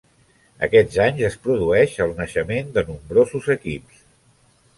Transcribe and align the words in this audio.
Aquests 0.67 0.95
anys 1.03 1.21
es 1.27 1.37
produeix 1.43 1.93
el 2.07 2.15
naixement 2.21 2.73
de 2.79 2.85
nombrosos 2.89 3.53
equips. 3.57 4.03